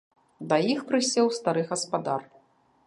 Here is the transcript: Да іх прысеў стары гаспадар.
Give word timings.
Да 0.53 0.57
іх 0.75 0.81
прысеў 0.89 1.31
стары 1.39 1.61
гаспадар. 1.73 2.21